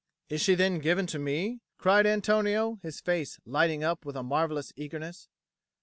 "Is 0.29 0.41
she 0.41 0.55
then 0.55 0.79
given 0.79 1.05
to 1.05 1.19
me?" 1.19 1.61
cried 1.77 2.07
Antonio, 2.07 2.79
his 2.81 2.99
face 2.99 3.39
lighting 3.45 3.83
up 3.83 4.03
with 4.03 4.15
a 4.17 4.23
marvellous 4.23 4.73
eagerness. 4.75 5.29